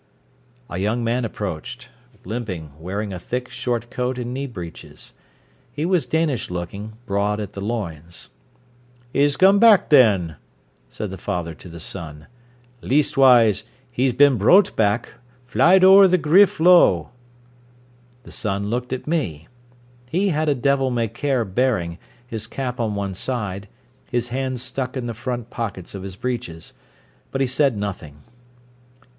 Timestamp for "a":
0.67-0.79, 3.13-3.19, 20.49-20.55